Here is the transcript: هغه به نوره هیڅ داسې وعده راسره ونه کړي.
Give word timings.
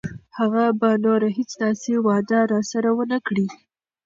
هغه 0.37 0.63
به 0.79 0.89
نوره 1.05 1.29
هیڅ 1.37 1.51
داسې 1.63 1.91
وعده 2.05 2.39
راسره 2.53 2.89
ونه 2.97 3.17
کړي. 3.27 3.45